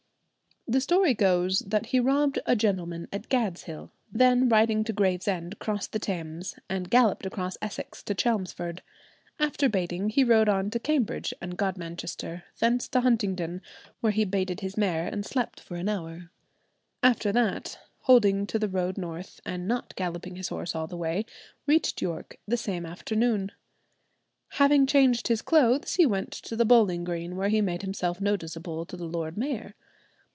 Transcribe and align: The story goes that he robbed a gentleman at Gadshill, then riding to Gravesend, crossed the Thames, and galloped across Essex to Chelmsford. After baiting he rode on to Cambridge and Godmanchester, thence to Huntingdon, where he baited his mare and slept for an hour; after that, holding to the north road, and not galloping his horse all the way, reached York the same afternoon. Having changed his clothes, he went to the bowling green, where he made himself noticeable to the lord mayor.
The 0.67 0.79
story 0.79 1.13
goes 1.13 1.59
that 1.67 1.87
he 1.87 1.99
robbed 1.99 2.39
a 2.45 2.55
gentleman 2.55 3.09
at 3.11 3.27
Gadshill, 3.27 3.91
then 4.09 4.47
riding 4.47 4.85
to 4.85 4.93
Gravesend, 4.93 5.59
crossed 5.59 5.91
the 5.91 5.99
Thames, 5.99 6.55
and 6.69 6.89
galloped 6.89 7.25
across 7.25 7.57
Essex 7.61 8.01
to 8.03 8.13
Chelmsford. 8.15 8.81
After 9.37 9.67
baiting 9.67 10.07
he 10.11 10.23
rode 10.23 10.47
on 10.47 10.69
to 10.69 10.79
Cambridge 10.79 11.33
and 11.41 11.57
Godmanchester, 11.57 12.43
thence 12.59 12.87
to 12.89 13.01
Huntingdon, 13.01 13.61
where 13.99 14.13
he 14.13 14.23
baited 14.23 14.61
his 14.61 14.77
mare 14.77 15.07
and 15.07 15.25
slept 15.25 15.59
for 15.59 15.75
an 15.75 15.89
hour; 15.89 16.31
after 17.03 17.33
that, 17.33 17.77
holding 18.01 18.47
to 18.47 18.57
the 18.57 18.67
north 18.67 18.97
road, 18.97 19.29
and 19.51 19.67
not 19.67 19.93
galloping 19.97 20.37
his 20.37 20.49
horse 20.49 20.73
all 20.73 20.87
the 20.87 20.95
way, 20.95 21.25
reached 21.67 22.01
York 22.01 22.37
the 22.47 22.55
same 22.55 22.85
afternoon. 22.85 23.51
Having 24.51 24.85
changed 24.85 25.27
his 25.27 25.41
clothes, 25.41 25.95
he 25.95 26.05
went 26.05 26.31
to 26.31 26.55
the 26.55 26.65
bowling 26.65 27.03
green, 27.03 27.35
where 27.35 27.49
he 27.49 27.59
made 27.61 27.81
himself 27.81 28.21
noticeable 28.21 28.85
to 28.85 28.95
the 28.95 29.05
lord 29.07 29.37
mayor. 29.37 29.75